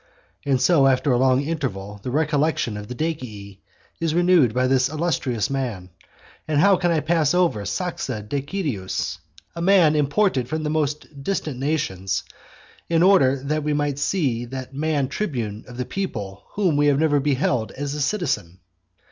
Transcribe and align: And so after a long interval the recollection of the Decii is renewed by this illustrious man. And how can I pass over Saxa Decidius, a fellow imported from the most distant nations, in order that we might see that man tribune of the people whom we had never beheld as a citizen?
And 0.47 0.59
so 0.59 0.87
after 0.87 1.11
a 1.11 1.17
long 1.19 1.41
interval 1.43 1.99
the 2.01 2.09
recollection 2.09 2.75
of 2.75 2.87
the 2.87 2.95
Decii 2.95 3.59
is 3.99 4.15
renewed 4.15 4.51
by 4.51 4.65
this 4.65 4.89
illustrious 4.89 5.47
man. 5.51 5.91
And 6.47 6.59
how 6.59 6.75
can 6.77 6.89
I 6.89 7.01
pass 7.01 7.35
over 7.35 7.63
Saxa 7.65 8.23
Decidius, 8.23 9.19
a 9.55 9.61
fellow 9.63 9.93
imported 9.95 10.49
from 10.49 10.63
the 10.63 10.71
most 10.71 11.21
distant 11.23 11.59
nations, 11.59 12.23
in 12.89 13.03
order 13.03 13.35
that 13.43 13.61
we 13.63 13.73
might 13.73 13.99
see 13.99 14.45
that 14.45 14.73
man 14.73 15.07
tribune 15.07 15.65
of 15.67 15.77
the 15.77 15.85
people 15.85 16.45
whom 16.53 16.77
we 16.77 16.87
had 16.87 16.99
never 16.99 17.19
beheld 17.19 17.71
as 17.73 17.93
a 17.93 18.01
citizen? 18.01 18.57